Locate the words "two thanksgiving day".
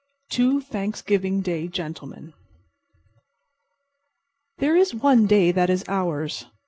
0.31-1.67